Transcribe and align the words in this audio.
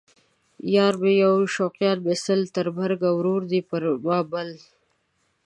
یار 0.75 0.93
مې 1.01 1.11
یو 1.23 1.33
شوقیان 1.55 1.97
مې 2.05 2.15
سل 2.23 2.39
ـ 2.47 2.53
تر 2.55 2.67
مرګه 2.79 3.09
ورور 3.13 3.41
دی 3.51 3.61
پر 3.69 3.81
ما 4.05 4.19
بل 4.31 4.49